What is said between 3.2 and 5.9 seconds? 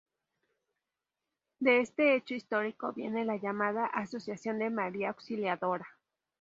la llamada Asociación de María Auxiliadora.